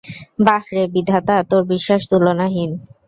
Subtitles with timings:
[0.45, 2.71] বাহ রে বিধাতা, তোর বিশ্বাস তুলনাহীন।